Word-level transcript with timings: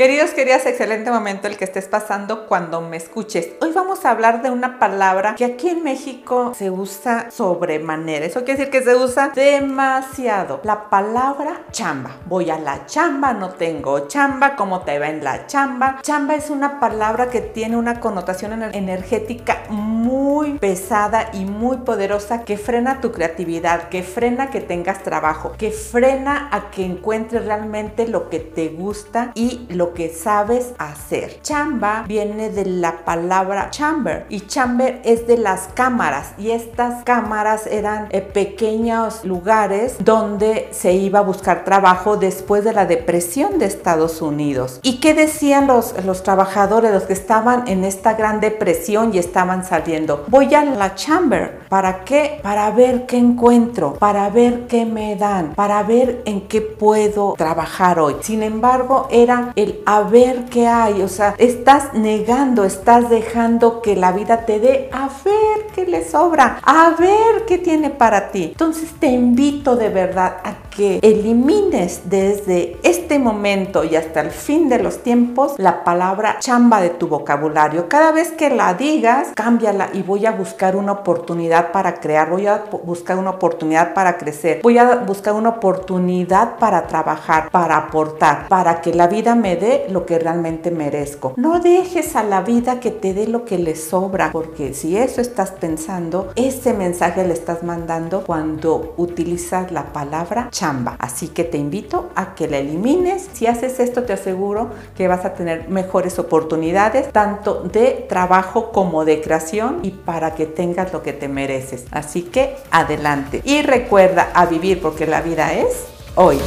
Queridos, 0.00 0.30
queridas, 0.30 0.64
excelente 0.64 1.10
momento 1.10 1.46
el 1.46 1.58
que 1.58 1.64
estés 1.64 1.86
pasando 1.86 2.46
cuando 2.46 2.80
me 2.80 2.96
escuches. 2.96 3.50
Hoy 3.60 3.72
vamos 3.74 4.06
a 4.06 4.10
hablar 4.12 4.40
de 4.40 4.48
una 4.48 4.78
palabra 4.78 5.34
que 5.34 5.44
aquí 5.44 5.68
en 5.68 5.82
México 5.82 6.54
se 6.56 6.70
usa 6.70 7.30
sobremanera. 7.30 8.24
Eso 8.24 8.42
quiere 8.42 8.60
decir 8.60 8.72
que 8.72 8.82
se 8.82 8.96
usa 8.96 9.28
demasiado. 9.34 10.62
La 10.64 10.88
palabra 10.88 11.66
chamba. 11.70 12.16
Voy 12.24 12.48
a 12.48 12.58
la 12.58 12.86
chamba, 12.86 13.34
no 13.34 13.50
tengo 13.50 14.08
chamba, 14.08 14.56
¿cómo 14.56 14.84
te 14.84 14.98
va 14.98 15.10
en 15.10 15.22
la 15.22 15.46
chamba? 15.46 15.98
Chamba 16.00 16.34
es 16.34 16.48
una 16.48 16.80
palabra 16.80 17.28
que 17.28 17.42
tiene 17.42 17.76
una 17.76 18.00
connotación 18.00 18.54
energética 18.72 19.64
muy 19.68 20.58
pesada 20.58 21.28
y 21.34 21.44
muy 21.44 21.76
poderosa 21.76 22.44
que 22.44 22.56
frena 22.56 23.02
tu 23.02 23.12
creatividad, 23.12 23.90
que 23.90 24.02
frena 24.02 24.48
que 24.48 24.62
tengas 24.62 25.02
trabajo, 25.02 25.52
que 25.58 25.72
frena 25.72 26.48
a 26.52 26.70
que 26.70 26.86
encuentres 26.86 27.44
realmente 27.44 28.08
lo 28.08 28.30
que 28.30 28.40
te 28.40 28.70
gusta 28.70 29.32
y 29.34 29.66
lo 29.68 29.89
que 29.94 30.08
sabes 30.08 30.72
hacer. 30.78 31.40
Chamba 31.42 32.04
viene 32.06 32.50
de 32.50 32.64
la 32.64 33.04
palabra 33.04 33.70
chamber 33.70 34.26
y 34.28 34.40
chamber 34.42 35.00
es 35.04 35.26
de 35.26 35.36
las 35.36 35.68
cámaras 35.74 36.32
y 36.38 36.50
estas 36.50 37.04
cámaras 37.04 37.66
eran 37.66 38.08
eh, 38.10 38.20
pequeños 38.20 39.24
lugares 39.24 39.96
donde 40.00 40.68
se 40.72 40.92
iba 40.92 41.20
a 41.20 41.22
buscar 41.22 41.64
trabajo 41.64 42.16
después 42.16 42.64
de 42.64 42.72
la 42.72 42.86
depresión 42.86 43.58
de 43.58 43.66
Estados 43.66 44.22
Unidos. 44.22 44.80
¿Y 44.82 45.00
qué 45.00 45.14
decían 45.14 45.66
los, 45.66 45.94
los 46.04 46.22
trabajadores, 46.22 46.92
los 46.92 47.04
que 47.04 47.12
estaban 47.12 47.68
en 47.68 47.84
esta 47.84 48.14
gran 48.14 48.40
depresión 48.40 49.14
y 49.14 49.18
estaban 49.18 49.64
saliendo? 49.64 50.24
Voy 50.28 50.54
a 50.54 50.64
la 50.64 50.94
chamber. 50.94 51.59
¿Para 51.70 52.04
qué? 52.04 52.40
Para 52.42 52.68
ver 52.72 53.06
qué 53.06 53.16
encuentro, 53.16 53.92
para 53.92 54.28
ver 54.28 54.66
qué 54.66 54.84
me 54.84 55.14
dan, 55.14 55.54
para 55.54 55.84
ver 55.84 56.20
en 56.24 56.40
qué 56.48 56.60
puedo 56.60 57.34
trabajar 57.38 58.00
hoy. 58.00 58.16
Sin 58.22 58.42
embargo, 58.42 59.06
era 59.08 59.52
el 59.54 59.80
a 59.86 60.00
ver 60.00 60.46
qué 60.46 60.66
hay, 60.66 61.00
o 61.00 61.06
sea, 61.06 61.36
estás 61.38 61.94
negando, 61.94 62.64
estás 62.64 63.08
dejando 63.08 63.82
que 63.82 63.94
la 63.94 64.10
vida 64.10 64.46
te 64.46 64.58
dé 64.58 64.90
a 64.92 65.08
ver 65.24 65.68
qué 65.72 65.86
le 65.86 66.04
sobra, 66.04 66.58
a 66.64 66.90
ver 66.98 67.46
qué 67.46 67.56
tiene 67.56 67.90
para 67.90 68.32
ti. 68.32 68.46
Entonces 68.46 68.90
te 68.98 69.06
invito 69.06 69.76
de 69.76 69.90
verdad 69.90 70.38
a 70.42 70.49
que 70.70 70.98
elimines 71.02 72.02
desde 72.04 72.78
este 72.82 73.18
momento 73.18 73.84
y 73.84 73.96
hasta 73.96 74.20
el 74.20 74.30
fin 74.30 74.68
de 74.68 74.78
los 74.78 75.02
tiempos 75.02 75.54
la 75.58 75.84
palabra 75.84 76.36
chamba 76.40 76.80
de 76.80 76.90
tu 76.90 77.08
vocabulario. 77.08 77.88
Cada 77.88 78.12
vez 78.12 78.30
que 78.30 78.50
la 78.50 78.74
digas, 78.74 79.28
cámbiala 79.34 79.90
y 79.92 80.02
voy 80.02 80.26
a 80.26 80.32
buscar 80.32 80.76
una 80.76 80.92
oportunidad 80.92 81.72
para 81.72 82.00
crear, 82.00 82.30
voy 82.30 82.46
a 82.46 82.64
buscar 82.84 83.18
una 83.18 83.30
oportunidad 83.30 83.94
para 83.94 84.16
crecer, 84.16 84.60
voy 84.62 84.78
a 84.78 84.96
buscar 84.96 85.34
una 85.34 85.50
oportunidad 85.50 86.56
para 86.58 86.86
trabajar, 86.86 87.50
para 87.50 87.76
aportar, 87.76 88.48
para 88.48 88.80
que 88.80 88.94
la 88.94 89.08
vida 89.08 89.34
me 89.34 89.56
dé 89.56 89.86
lo 89.90 90.06
que 90.06 90.18
realmente 90.18 90.70
merezco. 90.70 91.34
No 91.36 91.60
dejes 91.60 92.16
a 92.16 92.22
la 92.22 92.42
vida 92.42 92.80
que 92.80 92.90
te 92.90 93.14
dé 93.14 93.26
lo 93.26 93.44
que 93.44 93.58
le 93.58 93.74
sobra, 93.74 94.30
porque 94.32 94.74
si 94.74 94.96
eso 94.96 95.20
estás 95.20 95.50
pensando, 95.50 96.32
ese 96.36 96.72
mensaje 96.72 97.26
le 97.26 97.34
estás 97.34 97.62
mandando 97.62 98.24
cuando 98.24 98.94
utilizas 98.96 99.72
la 99.72 99.92
palabra 99.92 100.48
Así 100.98 101.28
que 101.28 101.44
te 101.44 101.56
invito 101.56 102.10
a 102.14 102.34
que 102.34 102.46
la 102.46 102.58
elimines. 102.58 103.28
Si 103.32 103.46
haces 103.46 103.80
esto, 103.80 104.02
te 104.02 104.12
aseguro 104.12 104.70
que 104.94 105.08
vas 105.08 105.24
a 105.24 105.32
tener 105.32 105.68
mejores 105.68 106.18
oportunidades, 106.18 107.10
tanto 107.12 107.62
de 107.62 108.04
trabajo 108.08 108.70
como 108.70 109.04
de 109.04 109.22
creación 109.22 109.80
y 109.82 109.90
para 109.90 110.34
que 110.34 110.44
tengas 110.46 110.92
lo 110.92 111.02
que 111.02 111.14
te 111.14 111.28
mereces. 111.28 111.86
Así 111.90 112.22
que 112.22 112.56
adelante. 112.70 113.40
Y 113.44 113.62
recuerda 113.62 114.30
a 114.34 114.46
vivir 114.46 114.82
porque 114.82 115.06
la 115.06 115.22
vida 115.22 115.54
es 115.54 115.86
hoy. 116.14 116.38